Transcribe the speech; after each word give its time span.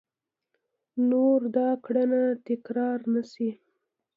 نور 1.09 1.39
دا 1.55 1.69
کړنه 1.85 2.23
تکرار 2.45 2.99
نه 3.13 3.21
شي! 3.31 3.49